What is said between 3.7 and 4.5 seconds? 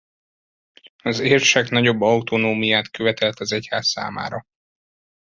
számára.